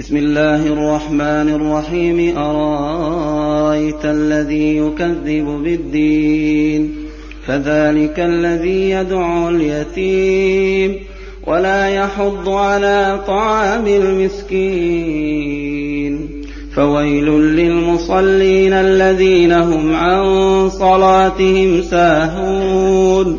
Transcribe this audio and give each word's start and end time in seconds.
بسم 0.00 0.16
الله 0.16 0.66
الرحمن 0.66 1.48
الرحيم. 1.48 2.38
أرأيت 2.38 4.04
الذي 4.04 4.76
يكذب 4.76 5.62
بالدين؟ 5.64 6.94
فذلك 7.46 8.20
الذي 8.20 8.90
يدعو 8.90 9.48
اليتيم. 9.48 10.96
ولا 11.46 11.88
يحض 11.88 12.48
على 12.48 13.20
طعام 13.26 13.86
المسكين. 13.86 14.60
فويل 16.76 17.26
للمصلين 17.26 18.72
الذين 18.72 19.52
هم 19.52 19.94
عن 19.94 20.24
صلاتهم 20.70 21.82
ساهون. 21.82 23.38